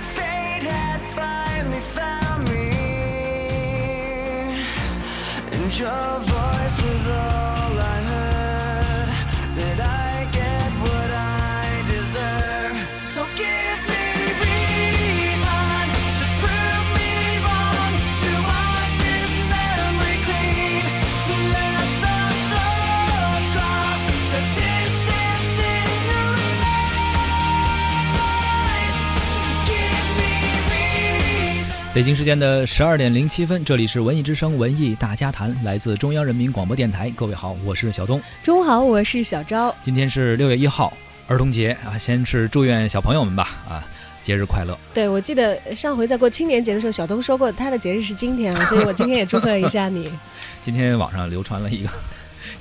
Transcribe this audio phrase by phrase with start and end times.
[0.00, 2.70] fate had finally found me.
[5.52, 6.53] And your voice
[31.94, 37.08] 北京时间的十二点零七分，这里是文艺之声文艺大家谈，来自中央人民广播电台。
[37.10, 38.20] 各位好，我是小东。
[38.42, 39.72] 中午好，我是小昭。
[39.80, 40.92] 今天是六月一号，
[41.28, 43.86] 儿童节啊，先是祝愿小朋友们吧啊，
[44.24, 44.76] 节日快乐。
[44.92, 50.10] 对，我记得上回在过青年节的时候，小东说过他的节日是今天啊，所以我今天也祝贺一下你，
[50.64, 51.88] 今天网上流传了一个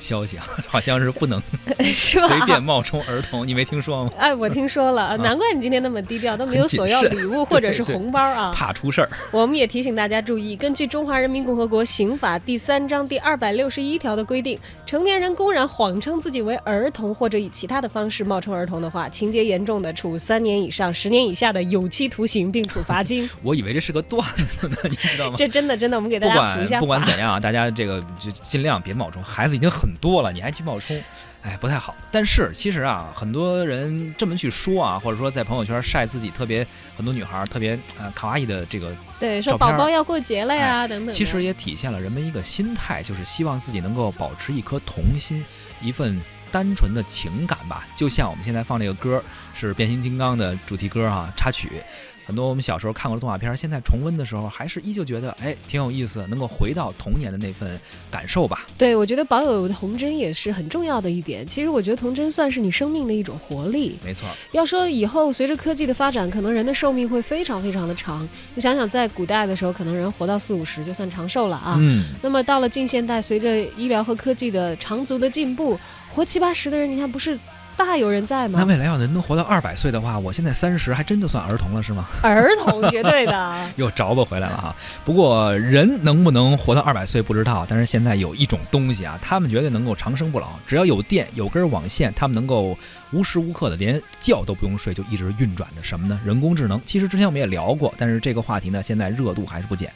[0.04, 1.42] 消息啊， 好像是不能
[1.80, 2.20] 是？
[2.20, 4.12] 随便冒充儿童，你没听说吗？
[4.20, 8.52] 哎，我听说了，难怪你今天那么低调，都没有索要礼物或者是红包啊。
[8.54, 9.10] 怕出事儿。
[9.32, 23.30] 我们也提醒大家注意，根据《中华人民共和国刑法》第三章第二百六十一条的规定，成年人公然谎称自己为儿童，或者以其他的方式冒充儿童的话，情节严重的，处三年以上十年以下的有期徒刑，并处罚金。
[23.42, 24.22] 我以为这是个段
[24.60, 25.36] 子呢，你知道吗？
[25.38, 31.02] 这真的真的，我们给大家补一下管不管怎样啊，大家这个就尽量别冒充，孩子已经很多了，你还去冒充，
[31.42, 31.96] 哎，不太好。
[32.12, 41.14] 但是其实啊，很多人这么去说啊，或者说在朋友圈晒自己特别很多女孩特别啊卡哇伊的这个，对，说宝宝要过节了呀，等等。
[41.14, 45.44] 其实也体现了人们一个心态，就是希望自己能够保持一颗童心，
[45.82, 47.88] 一份单纯的情感吧。
[47.96, 51.82] 就像我们现在放这个歌是变形金刚的主题歌啊，插曲。
[52.26, 57.80] 很多我们小时候看过的动画片，现在重温的时候，还是依旧觉得哎挺有意思，能够回到童年的那份
[58.10, 58.68] 感受吧。
[58.78, 61.46] 对，我觉得保有童真也是很重要的一点。
[61.46, 63.98] 其实我觉得童真算是你生命的一种活力。
[64.04, 68.28] 没错，要说以后随着科技的发展，可能人的寿命会非常非常的长。
[68.56, 71.76] 你想想，在古代的时候，可能人活到四五十就算长寿了啊。
[71.80, 75.78] 嗯，那么到了近现代，随着医疗和科技的长足的进步，
[76.14, 77.38] 活七八十的人，你看不是
[77.76, 78.60] 大有人在吗？
[78.60, 82.08] 那未来要能活到二百岁的话，我现在三十，还真就算儿童了，是吗？
[82.22, 83.54] 儿童绝对的。
[83.76, 84.76] 又着吧回来了哈。
[85.04, 92.78] 不过人能不能活到二百岁不知道，但是现在有一种东西啊，他们绝对能够长生不老，只要有电有根网线，他们能够
[93.12, 96.20] 无时无刻的连觉都不用睡就一直运转着什么呢？
[96.24, 96.82] 人工智能。
[96.86, 99.92] 其实之前我们也聊过，但是这个话题呢，现在热度还是不减。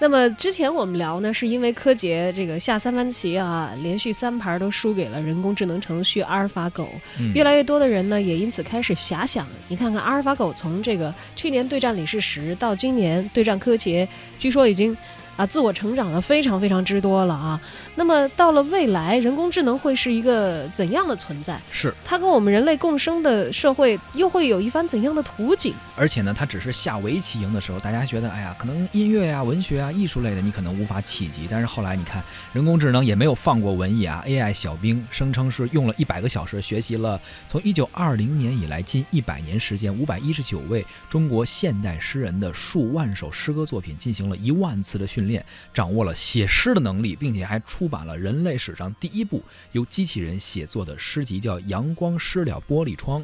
[0.00, 6.88] 那么之前我们聊呢，是因为柯洁这个下三盘棋啊，连续三盘都输给了人工智能程序阿尔法狗。
[7.18, 14.96] 嗯越来越多的人呢，也因此开始遐想，你看看阿尔法狗从这个去年对战李世石到今年对战柯洁，据说已经
[15.40, 17.58] 啊自我成长的非常非常之多了啊。
[17.94, 21.58] 那么到了未来，人工智能会是一个怎样的存在？
[21.70, 25.74] 是，它跟我们人类共生的社会又会有一番怎样的图景？
[25.96, 31.46] 而且呢，它只是下围棋赢的时候，大家觉得，哎呀，可能音乐呀、文学啊、艺术类的你可能无法企及。
[31.50, 45.29] 但是后来你看，人工智能也没有放过文艺啊，AI 小兵声称是用了一百个小时学习了从一九二零年以来近一百年时间，五百一十九位中国现代诗人的数万首诗歌作品进行了一万次的训练，
[45.74, 49.42] 掌握了写诗的能力，并且还出版了人类史上第一部
[49.72, 53.20] 由机器人写作的诗集，叫《阳光湿了玻璃窗》，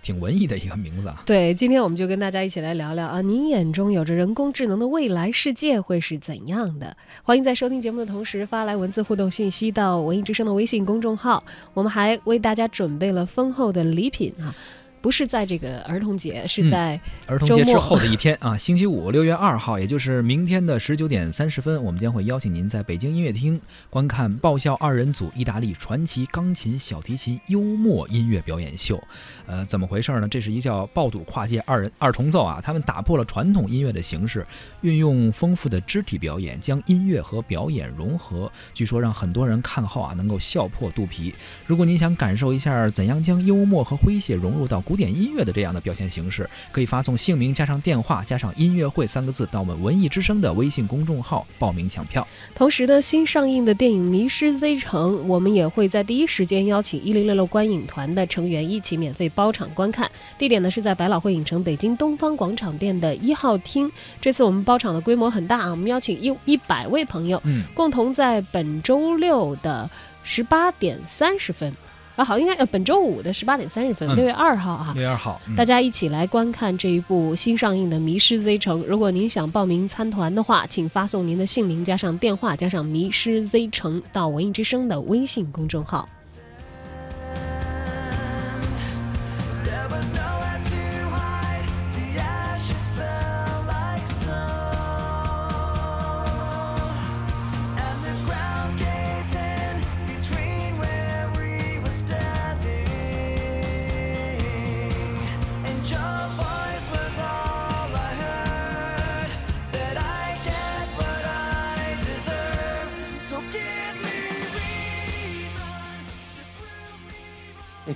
[0.00, 1.22] 挺文艺的一个名字啊。
[1.26, 6.96] 对，今天我们就跟大家一起来聊聊啊，您眼中有着人工智能的未来世界会是怎样的？
[7.24, 11.42] 欢迎在收听节目的同时发来文字互动信息到文艺之声的微信公众号，
[11.74, 14.54] 我们还为大家准备了丰厚的礼品啊。
[15.00, 29.02] 不是在这个儿童节，是在儿童节之后的一天啊， 星期五六月二号，也就是明天的十九点三十分，我们将会邀请您在北京音乐厅观看爆笑二人组意大利传奇钢琴、小提琴幽默音乐表演秀。
[29.46, 30.28] 呃，怎么回事呢？
[30.28, 34.46] 这是一叫爆肚跨界二人二重奏啊，他们打破了传统音乐的形式，
[34.82, 38.50] 运用丰富的肢体表演，将音乐和表演融合。
[38.74, 41.34] 据说让很多人看后啊，能够笑破肚皮。
[41.66, 52.26] 如果您想感受一下怎样将幽默和诙谐融入到古典音乐的这样的表现形式，可以发送姓名加上电话加上音乐会三个字到我们文艺之声的微信公众号报名抢票。
[52.56, 60.10] 同时呢，新上映的电影《迷失 Z 城》，我们也会在第一时间邀请一零六六观影团的成员一起免费包场观看。
[60.36, 63.88] 地点呢是在百老汇影城北京东方广场店的一号厅。
[64.20, 69.88] 这次我们包场的规模很大啊，我们邀请一一百位朋友，嗯，共同在本周六的
[70.24, 71.72] 十八点三十分，
[72.20, 78.82] 啊好，应该呃本周五的十八点三十分，嗯六月二号啊，六月二号，嗯大家一起来观看这一部新上映的《迷失 Z 城》。
[78.84, 86.06] 如果您想报名参团的话，请发送您的姓名加上电话加上“迷失 Z 城”到文艺之声的微信公众号。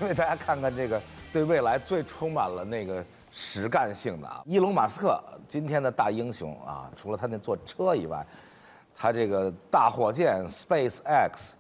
[0.07, 1.01] 因为大家看看这个
[1.33, 3.03] 对未来最充满了那个
[3.33, 5.19] 实干性的啊，伊隆马斯克
[5.49, 8.25] 今天的大英雄啊，除了他那坐车以外，
[8.95, 11.57] 他这个大火箭 Space X，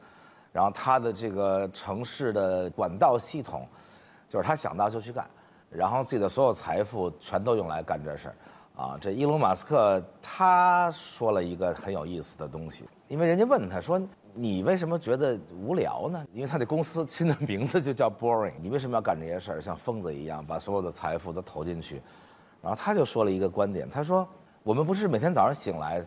[0.52, 3.67] 然后他的这个城市的管道系统，
[4.29, 5.26] 就是他想到就去干，
[5.70, 8.35] 然后自己的所有财富全都用来干这事儿。
[8.76, 13.99] 啊，这伊隆马斯克他说了一个很有意思的东西，因为人家问他说
[14.35, 22.03] ：“你为什么觉得无聊呢？”因为他的公司新的名字就叫 Boring，你为什么要干这些事儿，像疯子一样把所有的财富都投进去？
[22.61, 24.27] 然后他就说了一个观点，他说
[24.63, 26.05] ：“我们不是每天早上醒来，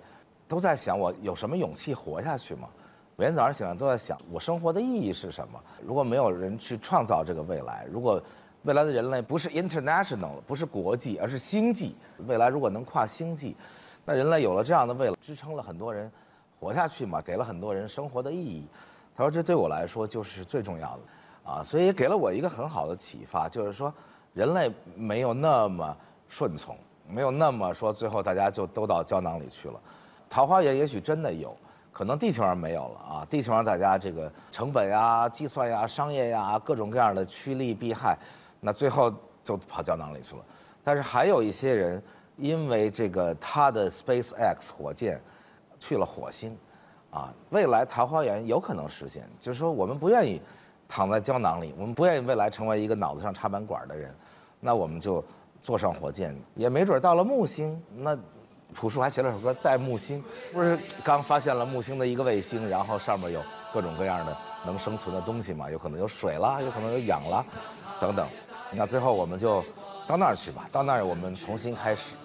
[0.47, 2.68] 都在想我有什么勇气活下去吗？
[3.15, 5.59] 每天早上醒来都在想我生活的意义是什么？
[5.83, 8.21] 如果没有人去创造这个未来，如果……
[8.63, 11.95] 未来的人类不是 international，不是国际，而是星际。
[12.25, 13.56] 未来如果能跨星际，
[14.03, 16.12] 那人类有了这样的未来，支撑了很多人
[16.59, 18.68] 活下去嘛，给了很多人生活的意义。
[19.15, 23.94] 他说这对我来说就是最重要的，啊，所以也给了我一个很好的启发，就是说
[24.33, 25.98] 人类没有那么
[26.30, 26.77] 顺从，
[27.09, 29.80] 没有那么说最后大家就都到胶囊里去了。
[30.30, 31.56] 桃花源也许真的有，
[31.92, 38.18] 可能地球上没有了啊，地球上大家这个成本呀、计算呀、商业呀，各种各样的趋利避害。
[38.59, 40.42] 那最后就跑胶囊里去了，
[40.83, 42.04] 但是还有一些人，
[42.36, 45.21] 因为这个他的 Space X 火箭
[45.79, 46.57] 去了火星，
[47.12, 49.27] 啊，未来桃花源有可能实现。
[49.39, 50.41] 就是说，我们不愿意
[50.88, 54.13] 躺在胶囊里，我们不愿意未来成为一个脑子上插满管的人，
[54.59, 55.24] 那我们就
[55.62, 57.81] 坐上火箭，也没准到了木星。
[57.95, 58.18] 那
[58.74, 60.21] 朴树还写了首歌《在木星》，
[60.53, 63.41] 不是刚发现了木星的一个卫星，然后上面有
[63.73, 65.71] 各种各样的能生存的东西嘛？
[65.71, 67.45] 有可能有水啦，有可能有氧啦，
[68.00, 68.27] 等等。
[68.73, 69.63] 那最后我们就
[70.06, 72.15] 到那儿去吧，到那儿我们重新开始，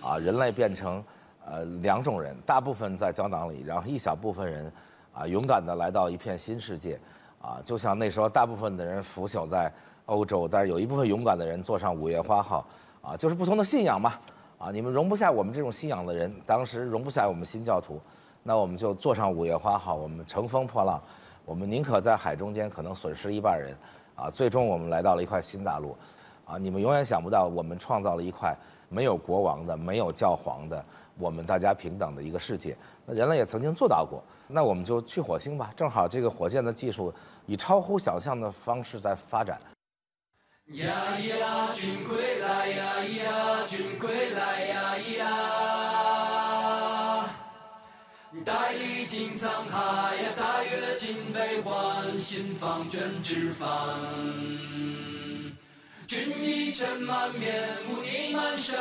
[0.00, 1.04] 啊，人类变成
[1.50, 4.72] 呃两种人，大部分在胶囊里，然后一小部分人
[5.12, 6.98] 啊勇敢地来到一片新世界，
[7.42, 9.72] 啊，就像那时候大部分的人腐朽在
[10.06, 12.64] 欧洲，但是有一部分勇敢的人坐上五月花号，
[13.02, 14.14] 啊，就是不同的信仰嘛，
[14.58, 18.00] 啊，你们容不下我们这种信仰的人，当时容不下我们新教徒，
[18.42, 21.02] 那我们就坐上五月花号，我们乘风破浪，
[21.44, 23.76] 我们宁可在海中间可能损失一半人。
[24.16, 25.96] 啊，最终我们来到了一块新大陆，
[26.44, 28.54] 啊，你们永远想不到，我们创造了一块
[28.90, 30.84] 没有国王的、没有教皇的、
[31.16, 32.76] 我们大家平等的一个世界。
[33.06, 35.72] 那人类也曾经做到过，那我们就去火星吧。
[35.76, 37.14] 正好这个火箭的技术
[37.46, 39.60] 以超乎想象的方式在发展。
[40.72, 45.26] 呀呀，君归来呀呀，君归来呀呀，
[48.44, 53.68] 带历经沧海呀，带阅尽悲欢，心房卷纸帆。
[56.10, 58.76] 君衣尘满面，污泥满身，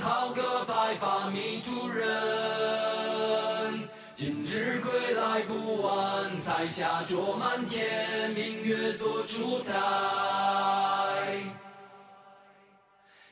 [0.00, 3.88] 好个白发迷途人。
[4.16, 9.72] 今日归来不晚，彩霞灼满天，明月做烛台。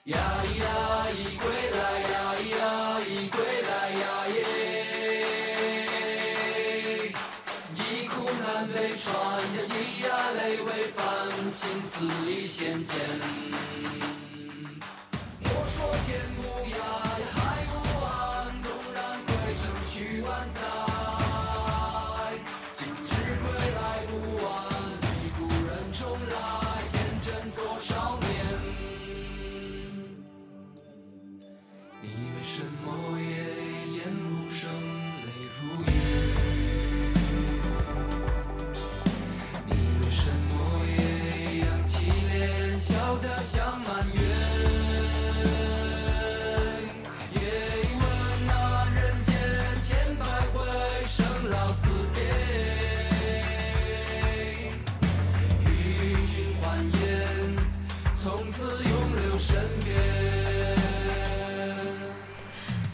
[0.05, 2.50] 呀咿呀，咿归来呀咿，
[11.53, 12.95] 心思里显见。
[15.43, 16.77] 莫说天无涯，
[17.33, 20.61] 海无岸，纵然归程须万载。
[22.79, 23.09] 今日
[23.43, 24.13] 归来不
[24.45, 24.49] 晚，
[25.03, 26.39] 离故人重来，
[26.93, 28.29] 天真做少年。
[32.01, 33.27] 你为什么也
[33.99, 34.71] 眼如生，
[35.25, 35.29] 泪
[35.61, 36.00] 如雨？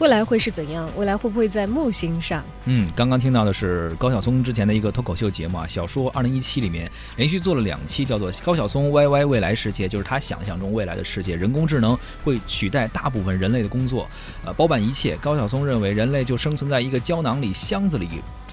[0.07, 0.89] 未来会是怎样？
[0.95, 2.41] 未来会不会在木星上？
[2.63, 14.07] 嗯，刚刚听到的是高晓松之前的一个脱口秀节目啊，小说二零一七里面连续做了两期，叫做高晓松 YY 未来世界，就是他想象中未来的世界，人工智能会取代大部分人类的工作，
[14.45, 15.17] 呃，包办一切。
[15.17, 18.07] 高晓松认为人类就生存在一个胶囊里、箱子里。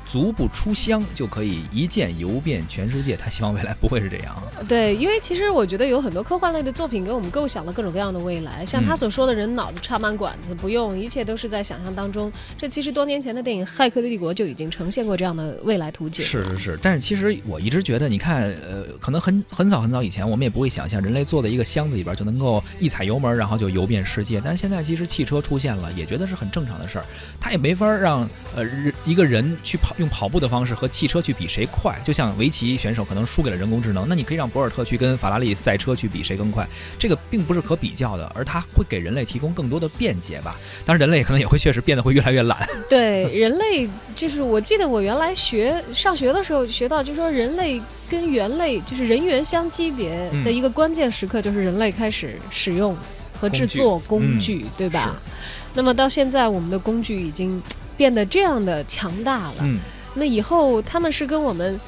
[0.07, 4.37] 足不出乡就可以一键游遍全世界，他希望未来不会是这样。
[4.69, 12.31] 对，因为其实我觉得有很多科幻类的作品给我们构想了各种各样的未来，像他所说的人脑子插满管子，不用，一切都是在想象当中。
[12.57, 16.25] 这其实多年前的电影《骇客帝国》就已经呈现过这样的未来图景。
[16.25, 24.41] 是是是，但是其实我一直觉得，你看，呃，可能很很早很早以前，我们也不会想象人类坐在一个箱子里边就能够一踩油门，然后就游遍世界。
[24.45, 27.05] 但是现在其实汽车出现了，也觉得是很正常的事儿。
[27.41, 36.67] 它也没法让呃人一个人去跑跑用跑步的方式和汽车去比谁快，就像围棋选手可能输给了人工智能，那你可以让博尔特去跟法拉利赛车去比谁更快，
[36.99, 40.59] 这个并不是可比较的，而它会给人类提供更多的便捷吧。
[40.85, 42.67] 当然，人类可能也会确实变得会越来越懒。
[42.91, 52.97] 对，人类就是我记得我原来学上学的时候学到，就说人类跟猿类就是人猿相级别的一个关键时刻，就是人类开始使用
[53.39, 55.31] 和制作工工具，具对吧是？
[55.75, 57.61] 那么到现在，我们的工具已经
[57.97, 59.55] 变得这样的强大了。
[59.61, 59.79] 嗯，
[60.15, 61.79] 那以后他们是跟我们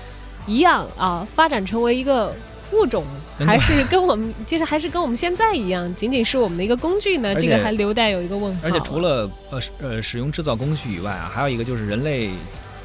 [0.46, 2.34] 一样啊，发展成为一个
[2.72, 3.04] 物种，
[3.38, 7.34] 还是跟我们其实还是跟我们现在一样， 仅仅是我们的一个工具呢？
[7.34, 8.60] 这个还留待有一个问号。
[8.64, 12.30] 而且除了呃呃使用制造工具以外啊，还有一个就是人类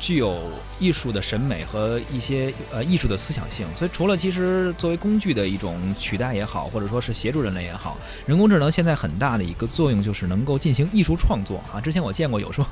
[0.02, 11.80] 具有艺术的审美和一些呃艺术的思想性，所以除了其实作为工具的一种取代也好，或者说是协助人类也好，人工智能现在很大的一个作用就是能够进行艺术创作啊。
[11.80, 12.66] 之前我见过有说，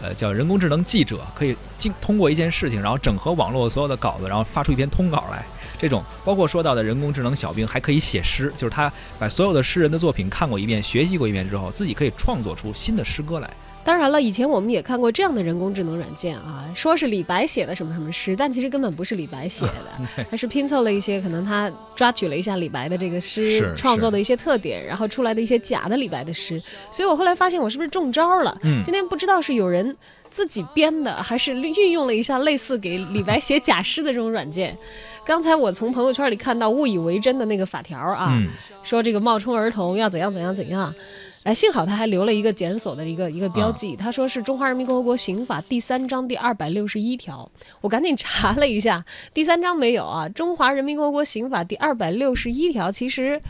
[0.00, 5.44] 呃叫人工智能记者可以经通过一件事情，然后整合网络所有的稿子，然后发出一篇通稿来。
[5.78, 13.50] 这种包括说到的人工智能小兵还可以写诗，就是他把所有的诗人的作品看过一遍、学习过一遍之后，自己可以创作出新的诗歌来。
[13.82, 26.60] 当然了，以前我们也看过这样的人工智能软件啊，说是李白写的什么什么诗，但其实根本不是李白写的， 他是拼凑了一些可能他抓取了一下李白的这个诗创作的一些特点，然后出来的一些假的李白的诗。
[26.90, 28.56] 所以我后来发现我是不是中招了？
[28.62, 29.96] 嗯今天不知道是有人
[30.28, 34.76] 自己编的，还是运用了一下类似给李白写假诗的这种软件。
[35.24, 38.48] 刚才我从朋友圈里看到误以为真的那个法条啊，嗯，
[38.82, 40.94] 说这个冒充儿童要怎样怎样怎样。
[41.44, 47.50] 哎，幸好他还留了一个检索的一个一个标记，他说是《中华人民共和国刑法》第三章第二百六十一条。
[47.80, 53.40] 我赶紧查了一下，第三章没有啊，《中华人民共和国刑法》第二百六十一条，其实。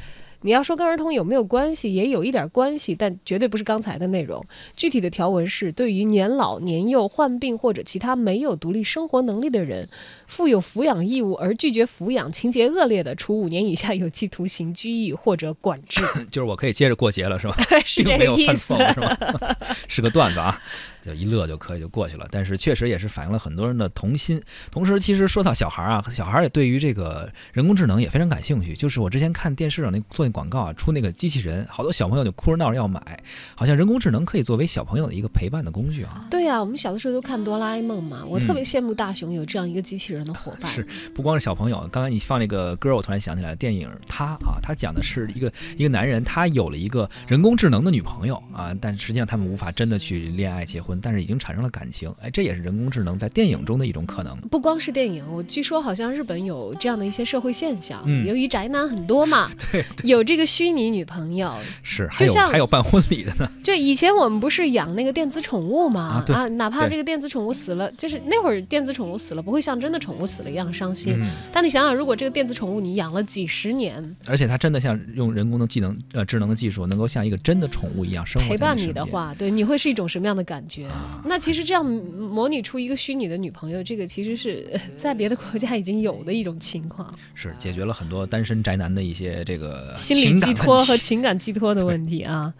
[0.42, 4.44] 你要说跟儿童有没有关系，也有一点关系，但绝对不是刚才的内容。
[4.76, 9.88] 具体的条文是：对于年老、年幼、患病或者其他没有独立生活能力的人，
[10.26, 16.02] 负有抚养义务而拒绝抚养，情节恶劣的，处五年以下有期徒刑、拘役或者管制。
[16.30, 17.56] 就是我可以接着过节了，是吧？
[17.84, 18.74] 是并这个意思。
[18.74, 19.56] 是吧？
[19.88, 20.60] 是个段子啊，
[21.02, 22.26] 就一乐就可以就过去了。
[22.30, 24.40] 但是确实也是反映了很多人的童心。
[24.70, 28.74] 同时，其实说到小孩儿啊，小孩儿也对于这个人工智能也非常感兴趣。
[28.74, 33.20] 就是我之前看电视上那做那广告啊，出那个机器人，好多小朋友就哭着闹着要买，
[33.54, 36.26] 好像人工智能可以作为小朋友的一个陪伴的工具啊。
[36.30, 40.72] 对呀、我们小的时候都看哆啦 A 梦嘛，我特别羡慕大雄有这样一个机器人的伙伴。
[40.72, 54.34] 是不光是小朋友，刚才你放那个歌，我突然想起来，电影他啊，他讲的是一个一个男人，他有了一个人工智能的女朋友啊，但实际上他们无法真的去恋爱结婚，但是已经产生了感情，哎，这也是人工智能在电影中的一种可能。
[54.50, 61.54] 不光是电影，我据说好像日本有这样的一些社会现象，嗯由于宅男很多嘛， 对，有这个虚拟女朋友。
[61.82, 71.14] 是，还有就像还有办婚礼的呢，就以前我们不是养那个电子宠物嘛啊对哪怕这个电子宠物死了，就是那会儿电子宠物死了不会像真的宠物死了一样伤心。
[71.20, 80.79] 嗯，但你想想，如果这个电子宠物你养了几十年，而且它真的像用人工的技能呃智能的技术，能够像一个真的宠物一样生活陪伴你的话，对，你会是一种什么样的感觉？
[80.84, 92.52] 啊那其实这样模拟出一个虚拟的女朋友，这个其实是呃 在别的国家已经有的一种情况，是解决了很多单身宅男的一些这个心理寄托和情感寄托的 问题啊。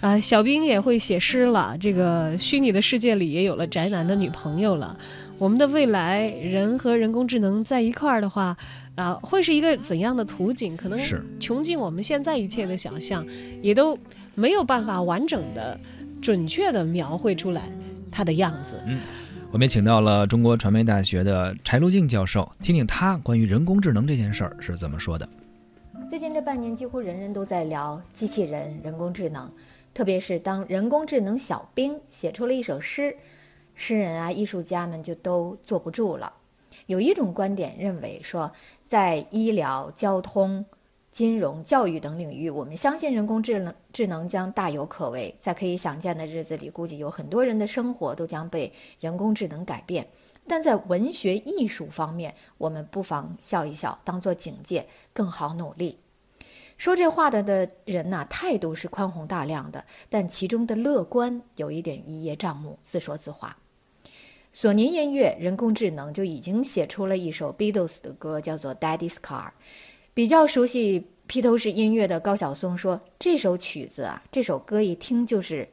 [0.00, 4.98] 啊，小兵也会写诗了，这个虚拟的世界里也有了宅男的女朋友了。
[5.38, 8.56] 我们的未来，人和人工智能在一块儿的话，
[8.96, 10.76] 啊，会是一个怎样的图景？
[10.76, 13.24] 可能是穷尽我们现在一切的想象，
[13.60, 13.96] 也都
[14.34, 15.78] 没有办法完整的、
[16.22, 17.68] 准确的描绘出来
[18.10, 18.80] 它的样子。
[18.86, 18.98] 嗯
[19.50, 25.28] 我们也请到了中国传媒大学的柴路静教授，听听他关于人工智能这件事儿是怎么说的。
[26.08, 29.52] 最近这半年，几乎人人都在聊机器人、人工智能，
[29.92, 33.14] 特别是当人工智能小兵写出了一首诗，
[33.74, 36.32] 诗人啊、艺术家们就都坐不住了。
[36.86, 38.50] 有一种观点认为说，
[38.86, 40.64] 在医疗、交通、
[41.12, 45.32] 金融、教育等领域，我们相信人工智能智能将大有可为。
[45.38, 50.08] 在可以想见的日子里，估计有很多人的生活都将被人工智能改变。
[50.48, 55.98] 但在文学艺术方面，我们不妨笑一笑，当做警戒，更好努力。
[56.78, 63.58] 说这话的的人呐、态度是宽宏大量的，但其中的乐观有一点一叶障目，自说自话。
[64.54, 69.46] 索尼音乐人工智能就已经写出了一首 Beatles 的歌，叫做《Daddy's Car》。
[70.14, 75.66] 比较熟悉披头士音乐的高晓松说，这首曲子啊，这首歌一听就是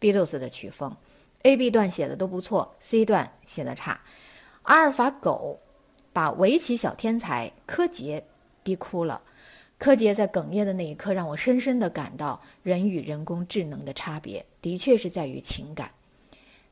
[0.00, 0.96] Beatles 的曲风
[1.42, 4.00] ，A、B 段写的都不错，C 段写的差。
[4.62, 5.60] 阿尔法狗
[6.12, 8.24] 把围棋小天才柯洁
[8.64, 9.20] 逼哭了。
[9.78, 15.90] 柯洁在哽咽的那一刻，让我深深地感到人与人工智能的差别，的确是在于情感。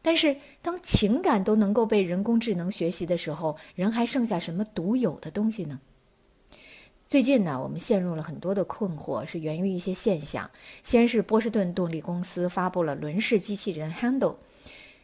[0.00, 5.78] 但是，当情感都能够被人工智能学习的时候，人还剩下什么独有的东西呢？
[7.12, 10.50] 最近呢，我们陷入了很多的困惑，是源于一些现象。
[10.82, 14.36] 先是波士顿动力公司发布了轮式机器人 Handle，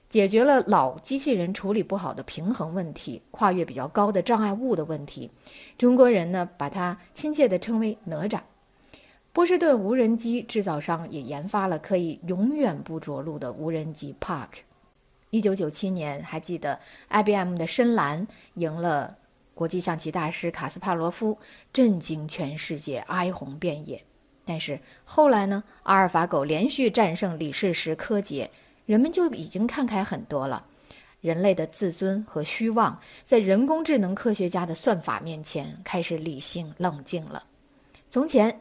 [0.08, 5.30] 解决了老机器人处理不好的平衡问题、跨越比较高的障碍物的问题。
[5.76, 8.40] 中国人呢，把它亲切地称为哪吒。
[9.34, 14.48] 波士顿无人机制造商也研发了可以永远不着陆的无人机 Park。
[15.28, 19.18] 一九九七年，还记得 IBM 的深蓝赢了
[19.58, 21.36] 国际象棋大师卡斯帕罗夫，
[21.72, 24.00] 震惊全世界，哀鸿遍野。
[24.44, 28.48] 但是后来呢，阿尔法狗连续战胜李世石柯洁，
[28.86, 30.64] 人们就已经看开很多了。
[31.20, 37.42] 人类的自尊和虚妄，在人工智能科学家的算法面前开始理性冷静了。
[38.08, 38.60] 从前，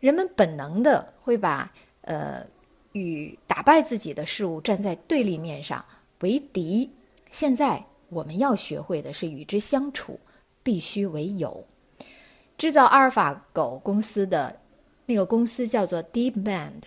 [0.00, 2.44] 人们本能的会把呃
[2.90, 5.84] 与打败自己的事物站在对立面上。
[6.22, 6.90] 为敌，
[7.30, 10.18] 现在我们要学会的是与之相处，
[10.62, 11.64] 必须为有。
[12.58, 14.60] 制造阿尔法狗公司的
[15.06, 16.82] 那个公司叫做 DeepMind，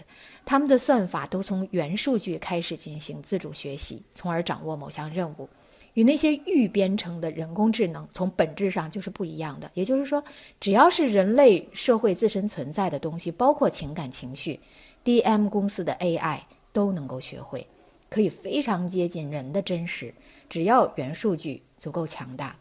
[0.46, 5.50] 他们的算法都从原数据开始进行自主学习，从而掌握某项任务，
[5.96, 9.70] 与那些预编程的人工智能从本质上就是不一样的。
[9.74, 10.24] 也就是说，
[10.62, 14.60] 只要是人类社会自身存在的东西，包括情感情绪
[15.03, 16.39] ，DM 公司的 AI
[16.71, 17.67] 都能够学会。
[18.08, 20.13] 可以非常接近人的真实，
[20.47, 22.56] 只要原数据足够强大。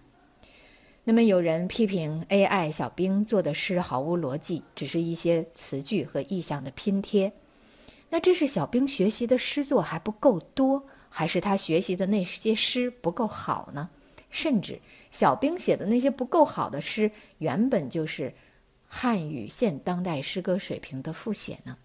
[1.07, 7.31] 那么有人批评 AI 小兵做的诗毫无逻辑，只是一些词句和意象的拼贴。
[8.09, 13.90] 那这是小兵学习的诗作还不够多，还是他学习的那些诗不够好呢？
[14.31, 18.33] 甚至小兵写的那些不够好的诗，原本就是
[18.87, 21.77] 汉语现当代诗歌水平的复写呢？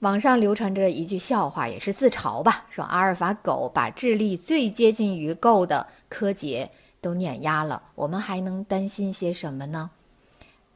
[0.00, 6.70] 网上流传着一句笑话，也是自嘲吧，说阿尔法狗把智力最接近于 Go 的柯洁
[7.06, 9.88] 都碾压了，我们还能担心些什么呢？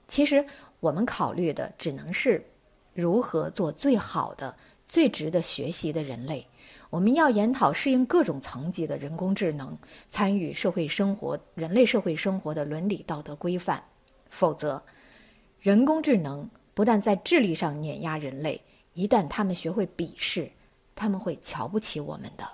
[0.07, 0.47] 其实
[0.79, 2.47] 我们考虑的只能是
[2.95, 4.55] 如何做最好的、
[4.87, 6.47] 最值得学习的人类。
[6.89, 9.77] 我们要研讨适应各种层级的人工智能，
[10.09, 13.83] 参与社会生活、人类社会生活的伦理道德规范。
[14.29, 14.81] 否则，
[15.59, 18.63] 人工智能不但在智力上碾压人类。
[18.95, 20.49] 一旦他们学会鄙视，
[20.95, 22.49] 他们会瞧不起我们的。